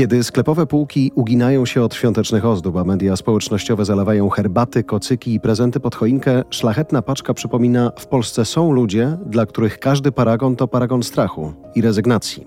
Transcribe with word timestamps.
Kiedy 0.00 0.24
sklepowe 0.24 0.66
półki 0.66 1.12
uginają 1.14 1.66
się 1.66 1.82
od 1.82 1.94
świątecznych 1.94 2.44
ozdób, 2.44 2.76
a 2.76 2.84
media 2.84 3.16
społecznościowe 3.16 3.84
zalewają 3.84 4.28
herbaty, 4.28 4.84
kocyki 4.84 5.34
i 5.34 5.40
prezenty 5.40 5.80
pod 5.80 5.94
choinkę, 5.94 6.42
szlachetna 6.50 7.02
paczka 7.02 7.34
przypomina, 7.34 7.92
w 7.98 8.06
Polsce 8.06 8.44
są 8.44 8.72
ludzie, 8.72 9.16
dla 9.26 9.46
których 9.46 9.78
każdy 9.78 10.12
paragon 10.12 10.56
to 10.56 10.68
paragon 10.68 11.02
strachu 11.02 11.52
i 11.74 11.80
rezygnacji. 11.80 12.46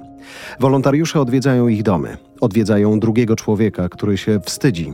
Wolontariusze 0.59 1.21
odwiedzają 1.21 1.67
ich 1.67 1.83
domy, 1.83 2.17
odwiedzają 2.41 2.99
drugiego 2.99 3.35
człowieka, 3.35 3.89
który 3.89 4.17
się 4.17 4.39
wstydzi. 4.39 4.93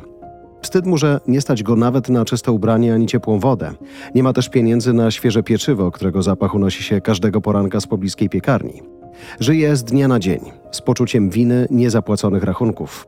Wstyd 0.62 0.86
może 0.86 1.20
nie 1.28 1.42
stać 1.42 1.64
go 1.64 1.76
nawet 1.76 2.10
na 2.10 2.26
czyste 2.26 2.52
ubranie 2.52 2.94
ani 2.94 3.08
ciepłą 3.08 3.40
wodę. 3.40 3.72
Nie 4.16 4.24
ma 4.24 4.34
też 4.34 4.50
pieniędzy 4.50 4.94
na 4.94 5.12
świeże 5.12 5.44
pieczywo, 5.44 5.92
którego 5.92 6.24
zapach 6.24 6.56
unosi 6.56 6.84
się 6.84 7.02
każdego 7.02 7.42
poranka 7.42 7.80
z 7.80 7.88
pobliskiej 7.88 8.30
piekarni. 8.30 8.99
Żyje 9.40 9.76
z 9.76 9.84
dnia 9.84 10.08
na 10.08 10.20
dzień, 10.20 10.40
z 10.72 10.82
poczuciem 10.82 11.30
winy 11.30 11.68
niezapłaconych 11.72 12.44
rachunków. 12.44 13.08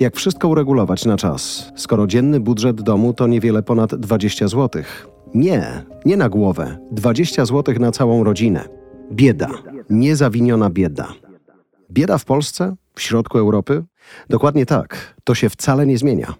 Jak 0.00 0.16
wszystko 0.16 0.48
uregulować 0.48 1.04
na 1.04 1.16
czas, 1.16 1.72
skoro 1.76 2.06
dzienny 2.06 2.40
budżet 2.40 2.82
domu 2.82 3.12
to 3.12 3.26
niewiele 3.26 3.62
ponad 3.62 3.94
20 3.94 4.48
zł? 4.48 4.82
Nie, 5.34 5.84
nie 6.04 6.16
na 6.16 6.28
głowę. 6.28 6.78
20 6.92 7.44
zł 7.44 7.74
na 7.80 7.92
całą 7.92 8.24
rodzinę. 8.24 8.64
Bieda, 9.12 9.50
niezawiniona 9.90 10.70
bieda. 10.70 11.08
Bieda 11.90 12.18
w 12.18 12.24
Polsce? 12.24 12.76
W 12.94 13.00
środku 13.00 13.38
Europy? 13.38 13.84
Dokładnie 14.30 14.66
tak. 14.66 15.16
To 15.24 15.34
się 15.34 15.48
wcale 15.48 15.86
nie 15.86 15.98
zmienia. 15.98 16.34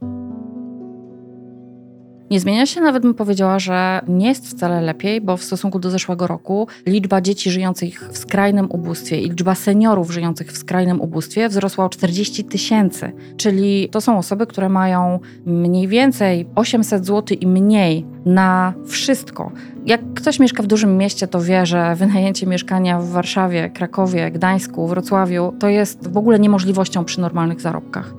Nie 2.30 2.40
zmienia 2.40 2.66
się, 2.66 2.80
nawet 2.80 3.02
bym 3.02 3.14
powiedziała, 3.14 3.58
że 3.58 4.00
nie 4.08 4.28
jest 4.28 4.48
wcale 4.48 4.80
lepiej, 4.80 5.20
bo 5.20 5.36
w 5.36 5.44
stosunku 5.44 5.78
do 5.78 5.90
zeszłego 5.90 6.26
roku 6.26 6.68
liczba 6.86 7.20
dzieci 7.20 7.50
żyjących 7.50 8.08
w 8.12 8.18
skrajnym 8.18 8.66
ubóstwie 8.70 9.20
i 9.20 9.30
liczba 9.30 9.54
seniorów 9.54 10.10
żyjących 10.10 10.52
w 10.52 10.58
skrajnym 10.58 11.00
ubóstwie 11.00 11.48
wzrosła 11.48 11.84
o 11.84 11.88
40 11.88 12.44
tysięcy. 12.44 13.12
Czyli 13.36 13.88
to 13.88 14.00
są 14.00 14.18
osoby, 14.18 14.46
które 14.46 14.68
mają 14.68 15.20
mniej 15.46 15.88
więcej 15.88 16.46
800 16.54 17.06
zł 17.06 17.36
i 17.40 17.46
mniej 17.46 18.04
na 18.24 18.74
wszystko. 18.86 19.52
Jak 19.86 20.14
ktoś 20.14 20.40
mieszka 20.40 20.62
w 20.62 20.66
dużym 20.66 20.96
mieście, 20.96 21.28
to 21.28 21.40
wie, 21.40 21.66
że 21.66 21.94
wynajęcie 21.94 22.46
mieszkania 22.46 23.00
w 23.00 23.08
Warszawie, 23.08 23.70
Krakowie, 23.70 24.30
Gdańsku, 24.30 24.86
Wrocławiu 24.88 25.52
to 25.58 25.68
jest 25.68 26.12
w 26.12 26.16
ogóle 26.16 26.38
niemożliwością 26.38 27.04
przy 27.04 27.20
normalnych 27.20 27.60
zarobkach. 27.60 28.14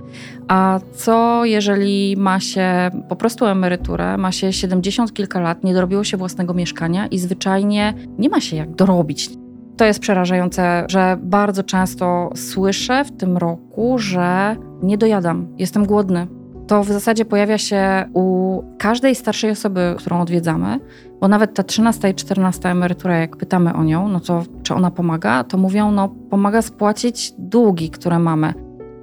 A 0.47 0.79
co 0.93 1.45
jeżeli 1.45 2.15
ma 2.17 2.39
się 2.39 2.91
po 3.09 3.15
prostu 3.15 3.45
emeryturę, 3.45 4.17
ma 4.17 4.31
się 4.31 4.53
70 4.53 5.13
kilka 5.13 5.39
lat, 5.39 5.63
nie 5.63 5.73
dorobiło 5.73 6.03
się 6.03 6.17
własnego 6.17 6.53
mieszkania 6.53 7.07
i 7.07 7.19
zwyczajnie 7.19 7.93
nie 8.17 8.29
ma 8.29 8.41
się 8.41 8.55
jak 8.55 8.75
dorobić? 8.75 9.29
To 9.77 9.85
jest 9.85 9.99
przerażające, 9.99 10.85
że 10.89 11.17
bardzo 11.21 11.63
często 11.63 12.29
słyszę 12.35 13.05
w 13.05 13.17
tym 13.17 13.37
roku, 13.37 13.99
że 13.99 14.55
nie 14.83 14.97
dojadam, 14.97 15.47
jestem 15.57 15.85
głodny. 15.85 16.27
To 16.67 16.83
w 16.83 16.87
zasadzie 16.87 17.25
pojawia 17.25 17.57
się 17.57 18.09
u 18.13 18.63
każdej 18.77 19.15
starszej 19.15 19.51
osoby, 19.51 19.95
którą 19.97 20.21
odwiedzamy, 20.21 20.79
bo 21.19 21.27
nawet 21.27 21.53
ta 21.53 21.63
13 21.63 22.09
i 22.09 22.15
14 22.15 22.69
emerytura, 22.69 23.17
jak 23.17 23.37
pytamy 23.37 23.73
o 23.73 23.83
nią, 23.83 24.07
no 24.07 24.19
to 24.19 24.43
czy 24.63 24.73
ona 24.73 24.91
pomaga, 24.91 25.43
to 25.43 25.57
mówią, 25.57 25.91
no 25.91 26.15
pomaga 26.29 26.61
spłacić 26.61 27.33
długi, 27.37 27.89
które 27.89 28.19
mamy. 28.19 28.53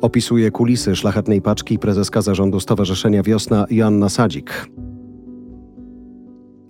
Opisuje 0.01 0.51
kulisy 0.51 0.97
szlachetnej 0.97 1.43
paczki 1.43 1.79
prezeska 1.79 2.23
zarządu 2.23 2.61
Stowarzyszenia 2.61 3.23
Wiosna 3.23 3.67
Joanna 3.71 4.09
Sadzik. 4.09 4.69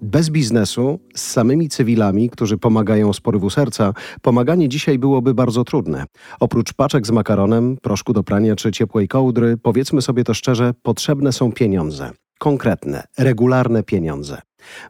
Bez 0.04 0.30
biznesu, 0.30 0.98
z 1.16 1.22
samymi 1.22 1.68
cywilami, 1.68 2.30
którzy 2.30 2.58
pomagają 2.58 3.12
z 3.12 3.20
porywu 3.20 3.50
serca, 3.50 3.94
pomaganie 4.22 4.68
dzisiaj 4.68 4.98
byłoby 4.98 5.34
bardzo 5.34 5.64
trudne. 5.64 6.04
Oprócz 6.40 6.72
paczek 6.72 7.06
z 7.06 7.10
makaronem, 7.10 7.76
proszku 7.82 8.12
do 8.12 8.22
prania 8.22 8.56
czy 8.56 8.72
ciepłej 8.72 9.08
kołdry, 9.08 9.56
powiedzmy 9.56 10.02
sobie 10.02 10.24
to 10.24 10.34
szczerze, 10.34 10.74
potrzebne 10.82 11.32
są 11.32 11.52
pieniądze. 11.52 12.10
Konkretne, 12.38 13.04
regularne 13.18 13.82
pieniądze. 13.82 14.42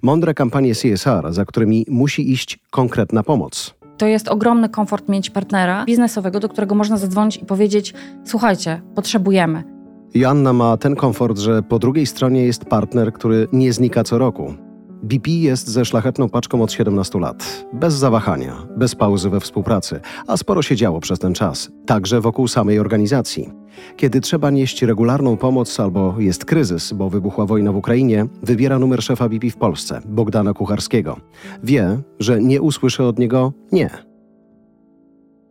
Mądre 0.02 0.34
kampanie 0.34 0.74
CSR, 0.74 1.32
za 1.32 1.44
którymi 1.44 1.86
musi 1.88 2.32
iść 2.32 2.58
konkretna 2.70 3.22
pomoc. 3.22 3.74
To 3.98 4.06
jest 4.06 4.28
ogromny 4.28 4.68
komfort 4.68 5.08
mieć 5.08 5.30
partnera 5.30 5.84
biznesowego, 5.84 6.40
do 6.40 6.48
którego 6.48 6.74
można 6.74 6.96
zadzwonić 6.96 7.36
i 7.36 7.46
powiedzieć: 7.46 7.94
Słuchajcie, 8.24 8.82
potrzebujemy. 8.94 9.64
Joanna 10.14 10.52
ma 10.52 10.76
ten 10.76 10.96
komfort, 10.96 11.38
że 11.38 11.62
po 11.62 11.78
drugiej 11.78 12.06
stronie 12.06 12.44
jest 12.44 12.64
partner, 12.64 13.12
który 13.12 13.48
nie 13.52 13.72
znika 13.72 14.04
co 14.04 14.18
roku. 14.18 14.54
BP 15.04 15.30
jest 15.30 15.68
ze 15.68 15.84
szlachetną 15.84 16.28
paczką 16.28 16.62
od 16.62 16.72
17 16.72 17.18
lat. 17.18 17.66
Bez 17.72 17.94
zawahania, 17.94 18.66
bez 18.76 18.94
pauzy 18.94 19.30
we 19.30 19.40
współpracy, 19.40 20.00
a 20.26 20.36
sporo 20.36 20.62
się 20.62 20.76
działo 20.76 21.00
przez 21.00 21.18
ten 21.18 21.34
czas, 21.34 21.70
także 21.86 22.20
wokół 22.20 22.48
samej 22.48 22.78
organizacji. 22.78 23.50
Kiedy 23.96 24.20
trzeba 24.20 24.50
nieść 24.50 24.82
regularną 24.82 25.36
pomoc 25.36 25.80
albo 25.80 26.14
jest 26.18 26.44
kryzys, 26.44 26.92
bo 26.92 27.10
wybuchła 27.10 27.46
wojna 27.46 27.72
w 27.72 27.76
Ukrainie, 27.76 28.26
wybiera 28.42 28.78
numer 28.78 29.02
szefa 29.02 29.28
BP 29.28 29.50
w 29.50 29.56
Polsce, 29.56 30.00
Bogdana 30.04 30.54
Kucharskiego. 30.54 31.16
Wie, 31.62 31.98
że 32.18 32.40
nie 32.40 32.62
usłyszy 32.62 33.04
od 33.04 33.18
niego 33.18 33.52
nie. 33.72 34.13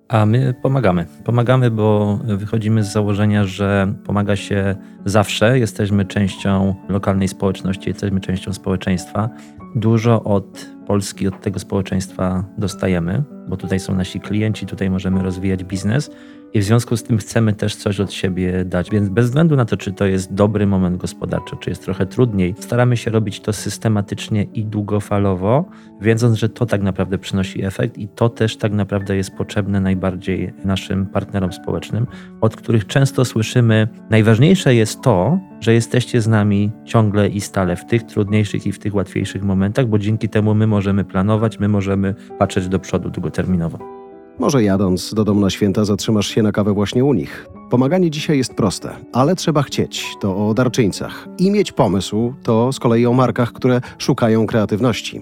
A 0.08 0.26
my 0.26 0.54
pomagamy. 0.62 1.06
Pomagamy, 1.24 1.72
bo 1.72 2.20
wychodzimy 2.24 2.84
z 2.84 2.92
założenia, 2.92 3.44
że 3.44 3.94
pomaga 4.06 4.36
się 4.36 4.76
zawsze. 5.06 5.60
Jesteśmy 5.60 6.06
częścią 6.06 6.76
lokalnej 6.90 7.28
społeczności, 7.28 7.90
jesteśmy 7.90 8.20
częścią 8.20 8.54
społeczeństwa. 8.54 9.30
Dużo 9.76 10.24
od 10.24 10.70
Polski, 10.88 11.28
od 11.28 11.42
tego 11.42 11.60
społeczeństwa 11.60 12.44
dostajemy, 12.58 13.24
bo 13.48 13.58
tutaj 13.58 13.80
są 13.80 13.96
nasi 13.96 14.20
klienci, 14.20 14.66
tutaj 14.66 14.90
możemy 14.90 15.24
rozwijać 15.24 15.64
biznes 15.64 16.12
i 16.54 16.60
w 16.60 16.64
związku 16.64 16.98
z 16.98 17.04
tym 17.04 17.18
chcemy 17.18 17.54
też 17.54 17.76
coś 17.76 18.00
od 18.00 18.14
siebie 18.14 18.66
dać. 18.66 18.90
Więc 18.90 19.10
bez 19.10 19.26
względu 19.26 19.56
na 19.56 19.66
to, 19.66 19.78
czy 19.78 19.92
to 19.92 20.06
jest 20.06 20.34
dobry 20.34 20.68
moment 20.68 20.98
gospodarczy, 20.98 21.56
czy 21.60 21.70
jest 21.70 21.84
trochę 21.84 22.06
trudniej, 22.06 22.56
staramy 22.60 22.98
się 22.98 23.12
robić 23.12 23.40
to 23.40 23.54
systematycznie 23.54 24.44
i 24.44 24.66
długofalowo, 24.66 25.66
wiedząc, 26.02 26.38
że 26.38 26.50
to 26.50 26.66
tak 26.66 26.82
naprawdę 26.82 27.18
przynosi 27.18 27.66
efekt 27.66 27.98
i 27.98 28.08
to 28.08 28.30
też 28.30 28.58
tak 28.58 28.72
naprawdę 28.72 29.16
jest 29.16 29.32
potrzebne 29.32 29.80
najbardziej 29.80 30.54
naszym 30.66 31.06
partnerom 31.06 31.54
społecznym, 31.54 32.08
od 32.42 32.56
których 32.56 32.88
często 32.88 33.26
słyszymy, 33.26 33.88
najważniejsze 34.10 34.76
jest 34.76 35.02
to, 35.02 35.40
że 35.60 35.74
jesteście 35.74 36.22
z 36.22 36.28
nami 36.28 36.72
ciągle 36.86 37.28
i 37.28 37.42
stale 37.42 37.76
w 37.76 37.86
tych 37.86 38.04
trudniejszych 38.04 38.68
i 38.68 38.72
w 38.72 38.80
tych 38.80 38.96
łatwiejszych 38.96 39.44
momentach, 39.44 39.88
bo 39.88 40.00
dzięki 40.00 40.30
temu 40.30 40.56
my 40.56 40.68
możemy 40.68 41.04
planować, 41.04 41.60
my 41.60 41.68
możemy 41.68 42.16
patrzeć 42.40 42.68
do 42.68 42.80
przodu 42.80 43.10
długoterminowo. 43.10 44.03
Może 44.40 44.64
jadąc 44.64 45.14
do 45.14 45.24
domu 45.24 45.42
na 45.42 45.50
święta 45.50 45.86
zatrzymasz 45.86 46.28
się 46.28 46.44
na 46.44 46.52
kawę 46.52 46.74
właśnie 46.74 47.06
u 47.06 47.14
nich. 47.14 47.48
Pomaganie 47.70 48.12
dzisiaj 48.12 48.38
jest 48.38 48.54
proste, 48.54 48.96
ale 49.12 49.36
trzeba 49.36 49.62
chcieć, 49.62 50.06
to 50.22 50.48
o 50.48 50.54
darczyńcach. 50.54 51.28
I 51.38 51.52
mieć 51.52 51.72
pomysł, 51.72 52.34
to 52.44 52.74
z 52.74 52.80
kolei 52.80 53.06
o 53.06 53.14
markach, 53.14 53.54
które 53.54 53.82
szukają 53.98 54.48
kreatywności. 54.48 55.22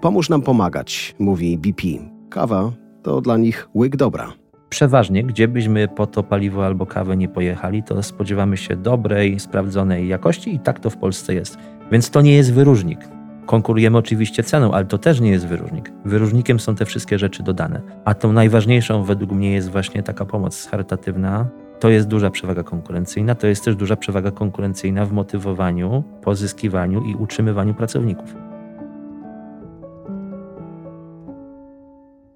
Pomóż 0.00 0.28
nam 0.28 0.42
pomagać, 0.42 1.14
mówi 1.18 1.58
BP. 1.58 1.82
Kawa 2.30 2.72
to 3.02 3.20
dla 3.20 3.36
nich 3.36 3.68
łyk 3.74 3.96
dobra. 3.96 4.32
Przeważnie, 4.68 5.24
gdzie 5.24 5.48
byśmy 5.48 5.88
po 5.88 6.06
to 6.06 6.22
paliwo 6.22 6.66
albo 6.66 6.86
kawę 6.86 7.16
nie 7.16 7.28
pojechali, 7.28 7.82
to 7.82 8.02
spodziewamy 8.02 8.56
się 8.56 8.76
dobrej, 8.76 9.40
sprawdzonej 9.40 10.08
jakości 10.08 10.54
i 10.54 10.58
tak 10.58 10.80
to 10.80 10.90
w 10.90 10.96
Polsce 10.96 11.34
jest. 11.34 11.58
Więc 11.92 12.10
to 12.10 12.20
nie 12.20 12.34
jest 12.34 12.52
wyróżnik. 12.52 13.11
Konkurujemy 13.52 13.98
oczywiście 13.98 14.42
ceną, 14.42 14.72
ale 14.72 14.84
to 14.84 14.98
też 14.98 15.20
nie 15.20 15.30
jest 15.30 15.46
wyróżnik. 15.46 15.92
Wyróżnikiem 16.04 16.60
są 16.60 16.74
te 16.74 16.84
wszystkie 16.86 17.18
rzeczy 17.18 17.42
dodane. 17.42 17.82
A 18.04 18.14
tą 18.14 18.32
najważniejszą 18.32 19.04
według 19.04 19.32
mnie 19.32 19.52
jest 19.52 19.70
właśnie 19.70 20.02
taka 20.02 20.24
pomoc 20.24 20.66
charytatywna. 20.66 21.48
To 21.80 21.88
jest 21.88 22.08
duża 22.08 22.30
przewaga 22.30 22.62
konkurencyjna, 22.62 23.34
to 23.34 23.46
jest 23.46 23.64
też 23.64 23.76
duża 23.76 23.96
przewaga 23.96 24.30
konkurencyjna 24.30 25.06
w 25.06 25.12
motywowaniu, 25.12 26.04
pozyskiwaniu 26.22 27.04
i 27.04 27.14
utrzymywaniu 27.14 27.74
pracowników. 27.74 28.34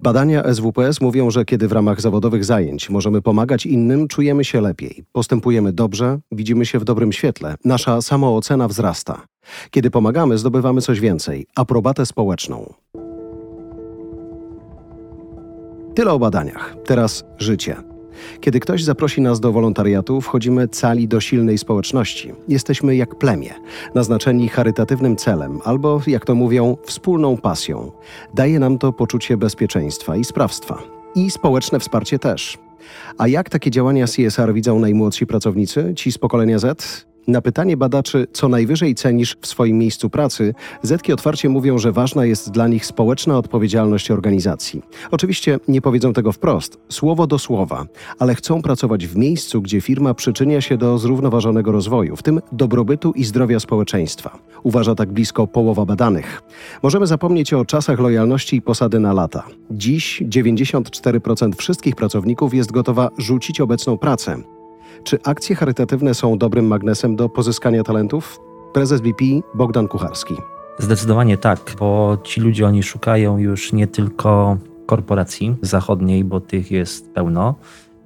Badania 0.00 0.54
SWPS 0.54 1.01
mówią, 1.01 1.30
że 1.30 1.45
kiedy 1.45 1.69
w 1.69 1.72
ramach 1.72 2.01
zawodowych 2.01 2.45
zajęć 2.45 2.91
możemy 2.91 3.22
pomagać 3.22 3.66
innym, 3.66 4.09
czujemy 4.09 4.45
się 4.45 4.60
lepiej, 4.60 5.04
postępujemy 5.12 5.72
dobrze, 5.72 6.19
widzimy 6.33 6.66
się 6.66 6.78
w 6.78 6.84
dobrym 6.84 7.12
świetle, 7.12 7.54
nasza 7.65 8.03
samoocena 8.03 8.69
wzrasta. 8.69 9.22
Kiedy 9.71 9.91
pomagamy, 9.91 10.39
zdobywamy 10.39 10.81
coś 10.81 11.01
więcej 11.01 11.47
aprobatę 11.54 12.07
społeczną. 12.07 12.75
Tyle 15.95 16.13
o 16.13 16.19
badaniach. 16.19 16.77
Teraz 16.84 17.25
życie. 17.39 17.77
Kiedy 18.41 18.60
ktoś 18.60 18.84
zaprosi 18.84 19.21
nas 19.21 19.41
do 19.41 19.53
wolontariatu, 19.53 20.21
wchodzimy 20.21 20.69
cali 20.69 21.09
do 21.09 21.21
silnej 21.21 21.59
społeczności. 21.59 22.33
Jesteśmy 22.48 22.97
jak 22.97 23.15
plemię, 23.15 23.54
naznaczeni 23.95 24.48
charytatywnym 24.48 25.16
celem 25.16 25.60
albo, 25.65 26.01
jak 26.07 26.27
to 26.27 26.34
mówią, 26.34 26.77
wspólną 26.84 27.37
pasją. 27.37 27.93
Daje 28.34 28.59
nam 28.59 28.78
to 28.78 28.93
poczucie 28.93 29.37
bezpieczeństwa 29.37 30.16
i 30.16 30.25
sprawstwa. 30.25 30.83
I 31.15 31.31
społeczne 31.31 31.81
wsparcie 31.81 32.19
też. 32.19 32.59
A 33.19 33.28
jak 33.28 33.51
takie 33.51 33.71
działania 33.71 34.07
CSR 34.07 34.54
widzą 34.54 34.78
najmłodsi 34.78 35.27
pracownicy, 35.27 35.93
ci 35.97 36.13
z 36.13 36.19
pokolenia 36.19 36.59
Z? 36.59 37.07
Na 37.26 37.40
pytanie 37.40 37.76
badaczy, 37.76 38.26
co 38.32 38.48
najwyżej 38.48 38.94
cenisz 38.94 39.36
w 39.40 39.46
swoim 39.46 39.78
miejscu 39.78 40.10
pracy, 40.10 40.54
Zetki 40.82 41.12
otwarcie 41.12 41.48
mówią, 41.48 41.78
że 41.78 41.92
ważna 41.92 42.24
jest 42.24 42.50
dla 42.50 42.68
nich 42.68 42.86
społeczna 42.86 43.38
odpowiedzialność 43.38 44.10
organizacji. 44.10 44.82
Oczywiście 45.10 45.58
nie 45.68 45.80
powiedzą 45.80 46.12
tego 46.12 46.32
wprost, 46.32 46.78
słowo 46.88 47.26
do 47.26 47.38
słowa, 47.38 47.86
ale 48.18 48.34
chcą 48.34 48.62
pracować 48.62 49.06
w 49.06 49.16
miejscu, 49.16 49.62
gdzie 49.62 49.80
firma 49.80 50.14
przyczynia 50.14 50.60
się 50.60 50.76
do 50.76 50.98
zrównoważonego 50.98 51.72
rozwoju, 51.72 52.16
w 52.16 52.22
tym 52.22 52.40
dobrobytu 52.52 53.12
i 53.12 53.24
zdrowia 53.24 53.60
społeczeństwa. 53.60 54.38
Uważa 54.62 54.94
tak 54.94 55.12
blisko 55.12 55.46
połowa 55.46 55.84
badanych. 55.84 56.42
Możemy 56.82 57.06
zapomnieć 57.06 57.52
o 57.52 57.64
czasach 57.64 57.98
lojalności 57.98 58.56
i 58.56 58.62
posady 58.62 59.00
na 59.00 59.12
lata. 59.12 59.42
Dziś 59.70 60.22
94% 60.22 61.54
wszystkich 61.56 61.96
pracowników 61.96 62.54
jest 62.54 62.72
gotowa 62.72 63.08
rzucić 63.18 63.60
obecną 63.60 63.98
pracę. 63.98 64.55
Czy 65.04 65.19
akcje 65.22 65.57
charytatywne 65.57 66.15
są 66.15 66.39
dobrym 66.39 66.66
magnesem 66.66 67.16
do 67.16 67.28
pozyskania 67.28 67.83
talentów? 67.83 68.41
Prezes 68.72 69.01
BP 69.01 69.25
Bogdan 69.54 69.89
Kucharski. 69.89 70.34
Zdecydowanie 70.78 71.39
tak, 71.39 71.60
bo 71.78 72.19
ci 72.22 72.41
ludzie 72.41 72.66
oni 72.66 72.83
szukają 72.83 73.39
już 73.39 73.72
nie 73.72 73.87
tylko 73.87 74.57
korporacji 74.87 75.57
zachodniej, 75.63 76.25
bo 76.25 76.41
tych 76.41 76.71
jest 76.71 77.10
pełno. 77.10 77.54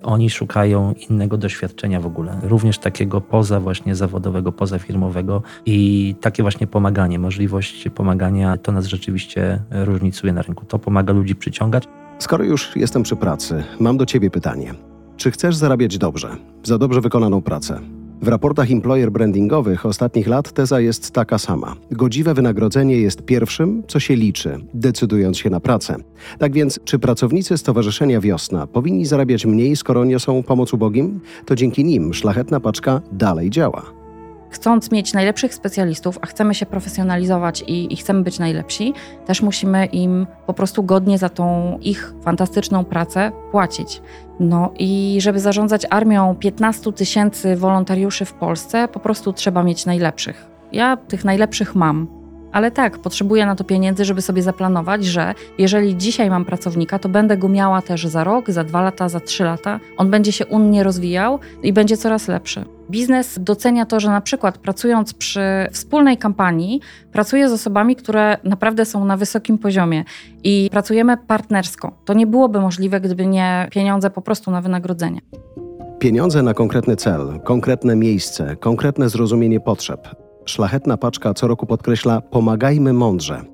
Oni 0.02 0.30
szukają 0.30 0.94
innego 1.10 1.36
doświadczenia 1.36 2.00
w 2.00 2.06
ogóle, 2.06 2.40
również 2.42 2.78
takiego 2.78 3.20
poza 3.20 3.60
właśnie 3.60 3.94
zawodowego, 3.94 4.52
pozafirmowego 4.52 5.42
i 5.66 6.14
takie 6.20 6.42
właśnie 6.42 6.66
pomaganie, 6.66 7.18
możliwość 7.18 7.88
pomagania, 7.94 8.56
to 8.56 8.72
nas 8.72 8.86
rzeczywiście 8.86 9.62
różnicuje 9.70 10.32
na 10.32 10.42
rynku. 10.42 10.64
To 10.64 10.78
pomaga 10.78 11.12
ludzi 11.12 11.34
przyciągać. 11.34 11.84
Skoro 12.18 12.44
już 12.44 12.76
jestem 12.76 13.02
przy 13.02 13.16
pracy, 13.16 13.64
mam 13.80 13.96
do 13.96 14.06
Ciebie 14.06 14.30
pytanie. 14.30 14.89
Czy 15.20 15.30
chcesz 15.30 15.56
zarabiać 15.56 15.98
dobrze, 15.98 16.36
za 16.64 16.78
dobrze 16.78 17.00
wykonaną 17.00 17.42
pracę? 17.42 17.80
W 18.22 18.28
raportach 18.28 18.70
employer 18.70 19.12
brandingowych 19.12 19.86
ostatnich 19.86 20.26
lat 20.26 20.52
teza 20.52 20.80
jest 20.80 21.10
taka 21.10 21.38
sama. 21.38 21.76
Godziwe 21.90 22.34
wynagrodzenie 22.34 22.96
jest 22.96 23.22
pierwszym, 23.22 23.82
co 23.88 24.00
się 24.00 24.16
liczy, 24.16 24.58
decydując 24.74 25.38
się 25.38 25.50
na 25.50 25.60
pracę. 25.60 25.96
Tak 26.38 26.52
więc, 26.52 26.80
czy 26.84 26.98
pracownicy 26.98 27.58
Stowarzyszenia 27.58 28.20
Wiosna 28.20 28.66
powinni 28.66 29.06
zarabiać 29.06 29.46
mniej, 29.46 29.76
skoro 29.76 30.04
niosą 30.04 30.42
pomoc 30.42 30.72
ubogim? 30.72 31.20
To 31.46 31.54
dzięki 31.54 31.84
nim 31.84 32.14
szlachetna 32.14 32.60
paczka 32.60 33.00
dalej 33.12 33.50
działa 33.50 33.99
chcąc 34.50 34.90
mieć 34.90 35.12
najlepszych 35.12 35.54
specjalistów, 35.54 36.18
a 36.22 36.26
chcemy 36.26 36.54
się 36.54 36.66
profesjonalizować 36.66 37.62
i, 37.62 37.92
i, 37.92 37.96
chcemy 37.96 38.22
być 38.22 38.38
najlepsi, 38.38 38.94
też 39.26 39.42
musimy 39.42 39.86
im 39.86 40.26
po 40.46 40.54
prostu 40.54 40.82
godnie 40.82 41.18
za 41.18 41.28
tą 41.28 41.78
ich 41.82 42.14
fantastyczną 42.22 42.84
pracę 42.84 43.32
płacić. 43.50 44.02
No 44.40 44.72
i 44.78 45.18
żeby 45.20 45.40
zarządzać 45.40 45.86
armią 45.90 46.34
15 46.34 46.92
tysięcy 46.92 47.56
wolontariuszy 47.56 48.24
w 48.24 48.32
Polsce, 48.32 48.88
po 48.88 49.00
prostu 49.00 49.32
trzeba 49.32 49.62
mieć 49.62 49.86
najlepszych. 49.86 50.46
Ja 50.72 50.96
tych 50.96 51.24
najlepszych 51.24 51.74
mam. 51.74 52.19
Ale 52.52 52.70
tak, 52.70 52.98
potrzebuję 52.98 53.46
na 53.46 53.56
to 53.56 53.64
pieniędzy, 53.64 54.04
żeby 54.04 54.22
sobie 54.22 54.42
zaplanować, 54.42 55.04
że 55.04 55.34
jeżeli 55.58 55.96
dzisiaj 55.96 56.30
mam 56.30 56.44
pracownika, 56.44 56.98
to 56.98 57.08
będę 57.08 57.36
go 57.36 57.48
miała 57.48 57.82
też 57.82 58.06
za 58.06 58.24
rok, 58.24 58.50
za 58.50 58.64
dwa 58.64 58.82
lata, 58.82 59.08
za 59.08 59.20
trzy 59.20 59.44
lata. 59.44 59.80
On 59.96 60.10
będzie 60.10 60.32
się 60.32 60.46
unnie 60.46 60.82
rozwijał 60.82 61.38
i 61.62 61.72
będzie 61.72 61.96
coraz 61.96 62.28
lepszy. 62.28 62.64
Biznes 62.90 63.38
docenia 63.38 63.86
to, 63.86 64.00
że 64.00 64.08
na 64.08 64.20
przykład 64.20 64.58
pracując 64.58 65.14
przy 65.14 65.40
wspólnej 65.72 66.18
kampanii, 66.18 66.80
pracuje 67.12 67.48
z 67.48 67.52
osobami, 67.52 67.96
które 67.96 68.36
naprawdę 68.44 68.84
są 68.84 69.04
na 69.04 69.16
wysokim 69.16 69.58
poziomie 69.58 70.04
i 70.44 70.68
pracujemy 70.70 71.16
partnersko. 71.16 71.92
To 72.04 72.14
nie 72.14 72.26
byłoby 72.26 72.60
możliwe, 72.60 73.00
gdyby 73.00 73.26
nie 73.26 73.68
pieniądze 73.70 74.10
po 74.10 74.22
prostu 74.22 74.50
na 74.50 74.60
wynagrodzenie. 74.60 75.20
Pieniądze 75.98 76.42
na 76.42 76.54
konkretny 76.54 76.96
cel, 76.96 77.40
konkretne 77.44 77.96
miejsce, 77.96 78.56
konkretne 78.56 79.08
zrozumienie 79.08 79.60
potrzeb. 79.60 80.29
Szlachetna 80.44 80.96
paczka 80.96 81.34
co 81.34 81.48
roku 81.48 81.66
podkreśla: 81.66 82.20
pomagajmy 82.20 82.92
mądrze. 82.92 83.44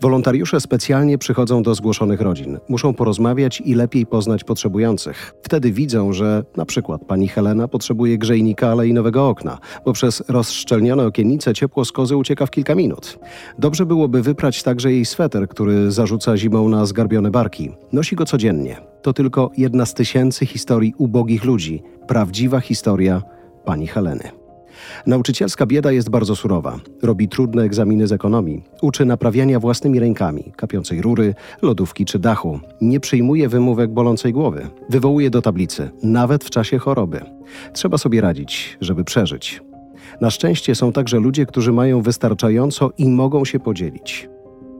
Wolontariusze 0.00 0.60
specjalnie 0.60 1.18
przychodzą 1.18 1.62
do 1.62 1.74
zgłoszonych 1.74 2.20
rodzin. 2.20 2.58
Muszą 2.68 2.94
porozmawiać 2.94 3.60
i 3.60 3.74
lepiej 3.74 4.06
poznać 4.06 4.44
potrzebujących. 4.44 5.34
Wtedy 5.42 5.72
widzą, 5.72 6.12
że 6.12 6.44
na 6.56 6.64
przykład 6.64 7.04
pani 7.04 7.28
Helena 7.28 7.68
potrzebuje 7.68 8.18
grzejnika, 8.18 8.68
ale 8.68 8.88
i 8.88 8.92
nowego 8.92 9.28
okna, 9.28 9.58
bo 9.84 9.92
przez 9.92 10.22
rozszczelnione 10.28 11.06
okiennice 11.06 11.54
ciepło 11.54 11.84
z 11.84 11.92
kozy 11.92 12.16
ucieka 12.16 12.46
w 12.46 12.50
kilka 12.50 12.74
minut. 12.74 13.18
Dobrze 13.58 13.86
byłoby 13.86 14.22
wyprać 14.22 14.62
także 14.62 14.92
jej 14.92 15.04
sweter, 15.04 15.48
który 15.48 15.92
zarzuca 15.92 16.36
zimą 16.36 16.68
na 16.68 16.86
zgarbione 16.86 17.30
barki. 17.30 17.70
Nosi 17.92 18.16
go 18.16 18.24
codziennie. 18.24 18.76
To 19.02 19.12
tylko 19.12 19.50
jedna 19.56 19.86
z 19.86 19.94
tysięcy 19.94 20.46
historii 20.46 20.94
ubogich 20.98 21.44
ludzi. 21.44 21.82
Prawdziwa 22.06 22.60
historia 22.60 23.22
pani 23.64 23.86
Heleny. 23.86 24.43
Nauczycielska 25.06 25.66
bieda 25.66 25.92
jest 25.92 26.10
bardzo 26.10 26.36
surowa. 26.36 26.78
Robi 27.02 27.28
trudne 27.28 27.62
egzaminy 27.62 28.06
z 28.06 28.12
ekonomii. 28.12 28.62
Uczy 28.82 29.04
naprawiania 29.04 29.60
własnymi 29.60 30.00
rękami, 30.00 30.52
kapiącej 30.56 31.02
rury, 31.02 31.34
lodówki 31.62 32.04
czy 32.04 32.18
dachu. 32.18 32.60
Nie 32.80 33.00
przyjmuje 33.00 33.48
wymówek 33.48 33.90
bolącej 33.90 34.32
głowy. 34.32 34.68
Wywołuje 34.88 35.30
do 35.30 35.42
tablicy, 35.42 35.90
nawet 36.02 36.44
w 36.44 36.50
czasie 36.50 36.78
choroby. 36.78 37.20
Trzeba 37.72 37.98
sobie 37.98 38.20
radzić, 38.20 38.78
żeby 38.80 39.04
przeżyć. 39.04 39.62
Na 40.20 40.30
szczęście 40.30 40.74
są 40.74 40.92
także 40.92 41.18
ludzie, 41.18 41.46
którzy 41.46 41.72
mają 41.72 42.02
wystarczająco 42.02 42.90
i 42.98 43.08
mogą 43.08 43.44
się 43.44 43.60
podzielić. 43.60 44.28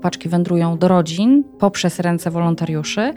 Paczki 0.03 0.29
wędrują 0.29 0.79
do 0.79 0.89
rodzin 0.89 1.45
poprzez 1.59 2.01
ręce 2.01 2.31
wolontariuszy, 2.31 3.13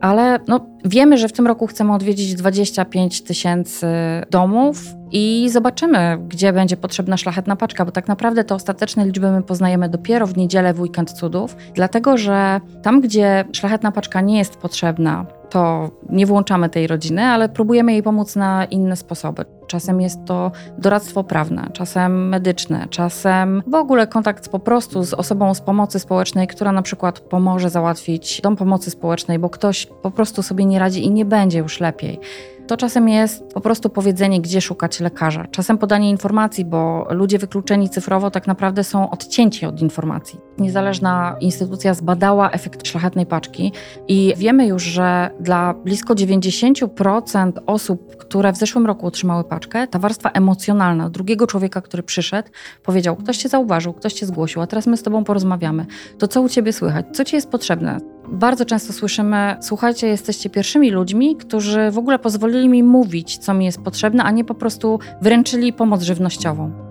ale 0.00 0.38
no, 0.48 0.66
wiemy, 0.84 1.18
że 1.18 1.28
w 1.28 1.32
tym 1.32 1.46
roku 1.46 1.66
chcemy 1.66 1.94
odwiedzić 1.94 2.34
25 2.34 3.22
tysięcy 3.22 3.86
domów 4.30 4.84
i 5.12 5.48
zobaczymy, 5.50 6.18
gdzie 6.28 6.52
będzie 6.52 6.76
potrzebna 6.76 7.16
szlachetna 7.16 7.56
paczka, 7.56 7.84
bo 7.84 7.92
tak 7.92 8.08
naprawdę 8.08 8.44
te 8.44 8.54
ostateczne 8.54 9.06
liczby 9.06 9.30
my 9.30 9.42
poznajemy 9.42 9.88
dopiero 9.88 10.26
w 10.26 10.36
niedzielę, 10.36 10.74
w 10.74 10.80
weekend 10.80 11.12
cudów, 11.12 11.56
dlatego 11.74 12.16
że 12.16 12.60
tam, 12.82 13.00
gdzie 13.00 13.44
szlachetna 13.52 13.92
paczka 13.92 14.20
nie 14.20 14.38
jest 14.38 14.56
potrzebna, 14.56 15.26
to 15.50 15.90
nie 16.10 16.26
włączamy 16.26 16.68
tej 16.68 16.86
rodziny, 16.86 17.22
ale 17.22 17.48
próbujemy 17.48 17.92
jej 17.92 18.02
pomóc 18.02 18.36
na 18.36 18.64
inne 18.64 18.96
sposoby. 18.96 19.44
Czasem 19.66 20.00
jest 20.00 20.24
to 20.24 20.52
doradztwo 20.78 21.24
prawne, 21.24 21.68
czasem 21.72 22.28
medyczne, 22.28 22.86
czasem 22.90 23.62
w 23.66 23.74
ogóle 23.74 24.06
kontakt 24.06 24.48
po 24.48 24.58
prostu 24.58 25.04
z 25.04 25.14
osobą 25.14 25.54
z 25.54 25.60
pomocy 25.60 25.98
społecznej, 25.98 26.46
która 26.46 26.72
na 26.72 26.82
przykład 26.82 27.20
pomoże 27.20 27.70
załatwić 27.70 28.40
dom 28.40 28.56
pomocy 28.56 28.90
społecznej, 28.90 29.38
bo 29.38 29.50
ktoś 29.50 29.86
po 29.86 30.10
prostu 30.10 30.42
sobie 30.42 30.64
nie 30.64 30.78
radzi 30.78 31.04
i 31.04 31.10
nie 31.10 31.24
będzie 31.24 31.58
już 31.58 31.80
lepiej. 31.80 32.20
To 32.68 32.76
czasem 32.76 33.08
jest 33.08 33.44
po 33.54 33.60
prostu 33.60 33.90
powiedzenie, 33.90 34.40
gdzie 34.40 34.60
szukać 34.60 35.00
lekarza. 35.00 35.46
Czasem 35.50 35.78
podanie 35.78 36.10
informacji, 36.10 36.64
bo 36.64 37.06
ludzie 37.10 37.38
wykluczeni 37.38 37.88
cyfrowo 37.88 38.30
tak 38.30 38.46
naprawdę 38.46 38.84
są 38.84 39.10
odcięci 39.10 39.66
od 39.66 39.80
informacji. 39.80 40.40
Niezależna 40.58 41.36
instytucja 41.40 41.94
zbadała 41.94 42.50
efekt 42.50 42.88
szlachetnej 42.88 43.26
paczki 43.26 43.72
i 44.08 44.34
wiemy 44.36 44.66
już, 44.66 44.82
że 44.82 45.30
dla 45.40 45.74
blisko 45.74 46.14
90% 46.14 47.52
osób, 47.66 48.16
które 48.16 48.52
w 48.52 48.56
zeszłym 48.56 48.86
roku 48.86 49.06
otrzymały 49.06 49.44
paczkę, 49.44 49.86
ta 49.86 49.98
warstwa 49.98 50.30
emocjonalna 50.30 51.10
drugiego 51.10 51.46
człowieka, 51.46 51.80
który 51.80 52.02
przyszedł, 52.02 52.48
powiedział: 52.82 53.16
Ktoś 53.16 53.36
cię 53.36 53.48
zauważył, 53.48 53.92
ktoś 53.92 54.12
cię 54.12 54.26
zgłosił, 54.26 54.62
a 54.62 54.66
teraz 54.66 54.86
my 54.86 54.96
z 54.96 55.02
tobą 55.02 55.24
porozmawiamy. 55.24 55.86
To 56.18 56.28
co 56.28 56.42
u 56.42 56.48
ciebie 56.48 56.72
słychać? 56.72 57.06
Co 57.12 57.24
ci 57.24 57.36
jest 57.36 57.50
potrzebne? 57.50 58.17
Bardzo 58.32 58.64
często 58.64 58.92
słyszymy: 58.92 59.56
Słuchajcie, 59.60 60.06
jesteście 60.06 60.50
pierwszymi 60.50 60.90
ludźmi, 60.90 61.36
którzy 61.36 61.90
w 61.90 61.98
ogóle 61.98 62.18
pozwolili 62.18 62.68
mi 62.68 62.82
mówić, 62.82 63.38
co 63.38 63.54
mi 63.54 63.64
jest 63.64 63.80
potrzebne, 63.80 64.24
a 64.24 64.30
nie 64.30 64.44
po 64.44 64.54
prostu 64.54 64.98
wręczyli 65.22 65.72
pomoc 65.72 66.02
żywnościową. 66.02 66.88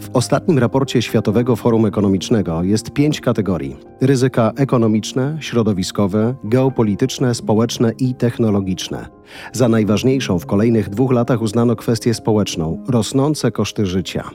W 0.00 0.10
ostatnim 0.12 0.58
raporcie 0.58 1.02
Światowego 1.02 1.56
Forum 1.56 1.86
Ekonomicznego 1.86 2.62
jest 2.62 2.90
pięć 2.90 3.20
kategorii: 3.20 3.76
ryzyka 4.00 4.52
ekonomiczne, 4.56 5.36
środowiskowe, 5.40 6.34
geopolityczne, 6.44 7.34
społeczne 7.34 7.92
i 7.98 8.14
technologiczne. 8.14 9.08
Za 9.52 9.68
najważniejszą 9.68 10.38
w 10.38 10.46
kolejnych 10.46 10.88
dwóch 10.88 11.12
latach 11.12 11.42
uznano 11.42 11.76
kwestię 11.76 12.14
społeczną 12.14 12.84
rosnące 12.88 13.52
koszty 13.52 13.86
życia. 13.86 14.30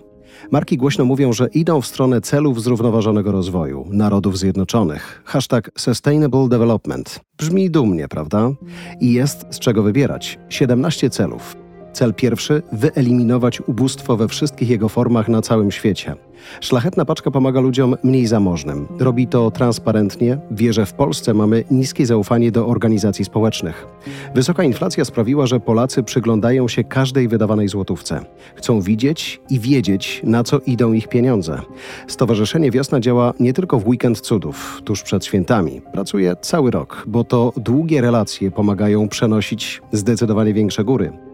Marki 0.52 0.78
głośno 0.78 1.06
mówią, 1.06 1.34
że 1.34 1.48
idą 1.48 1.82
w 1.82 1.88
stronę 1.88 2.22
celów 2.22 2.64
zrównoważonego 2.64 3.32
rozwoju 3.32 3.86
Narodów 3.90 4.38
Zjednoczonych. 4.38 5.22
Hashtag 5.26 5.72
Sustainable 5.78 6.50
Development. 6.50 7.20
Brzmi 7.38 7.70
dumnie, 7.70 8.08
prawda? 8.08 8.52
I 9.00 9.14
jest 9.14 9.46
z 9.50 9.60
czego 9.60 9.84
wybierać. 9.84 10.40
17 10.50 11.10
celów. 11.10 11.63
Cel 11.94 12.14
pierwszy 12.14 12.62
wyeliminować 12.72 13.62
ubóstwo 13.62 14.18
we 14.18 14.28
wszystkich 14.28 14.70
jego 14.70 14.90
formach 14.90 15.28
na 15.28 15.42
całym 15.42 15.72
świecie. 15.72 16.16
Szlachetna 16.62 17.06
paczka 17.06 17.32
pomaga 17.32 17.60
ludziom 17.60 17.96
mniej 18.04 18.28
zamożnym. 18.28 18.88
Robi 19.00 19.28
to 19.28 19.52
transparentnie, 19.52 20.38
wie, 20.52 20.74
że 20.74 20.86
w 20.86 20.94
Polsce 20.94 21.34
mamy 21.34 21.64
niskie 21.72 22.06
zaufanie 22.06 22.52
do 22.52 22.68
organizacji 22.68 23.26
społecznych. 23.26 23.88
Wysoka 24.36 24.64
inflacja 24.64 25.06
sprawiła, 25.06 25.48
że 25.48 25.60
Polacy 25.60 26.04
przyglądają 26.04 26.68
się 26.68 26.84
każdej 26.84 27.28
wydawanej 27.28 27.68
złotówce. 27.68 28.26
Chcą 28.56 28.82
widzieć 28.82 29.42
i 29.50 29.60
wiedzieć, 29.60 30.22
na 30.24 30.44
co 30.44 30.60
idą 30.60 30.94
ich 30.94 31.08
pieniądze. 31.08 31.62
Stowarzyszenie 32.08 32.72
Wiosna 32.72 33.00
działa 33.00 33.34
nie 33.40 33.54
tylko 33.54 33.80
w 33.80 33.88
weekend 33.88 34.22
cudów, 34.22 34.82
tuż 34.86 35.04
przed 35.04 35.26
świętami. 35.26 35.82
Pracuje 35.94 36.36
cały 36.42 36.72
rok, 36.72 37.04
bo 37.08 37.24
to 37.24 37.54
długie 37.58 38.02
relacje 38.02 38.52
pomagają 38.52 39.10
przenosić 39.10 39.82
zdecydowanie 39.92 40.54
większe 40.54 40.84
góry. 40.84 41.33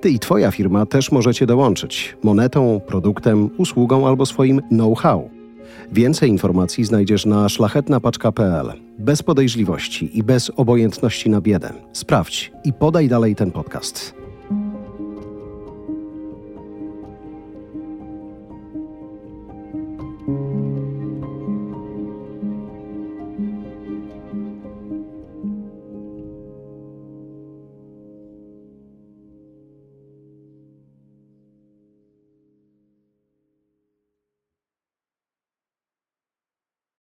Ty 0.00 0.10
i 0.10 0.18
Twoja 0.18 0.50
firma 0.50 0.86
też 0.86 1.12
możecie 1.12 1.46
dołączyć 1.46 2.16
monetą, 2.22 2.80
produktem, 2.86 3.50
usługą 3.58 4.08
albo 4.08 4.26
swoim 4.26 4.60
know-how. 4.68 5.30
Więcej 5.92 6.30
informacji 6.30 6.84
znajdziesz 6.84 7.26
na 7.26 7.48
szlachetnapaczka.pl. 7.48 8.72
Bez 8.98 9.22
podejrzliwości 9.22 10.18
i 10.18 10.22
bez 10.22 10.50
obojętności 10.56 11.30
na 11.30 11.40
biedę. 11.40 11.72
Sprawdź 11.92 12.52
i 12.64 12.72
podaj 12.72 13.08
dalej 13.08 13.34
ten 13.36 13.50
podcast. 13.50 14.19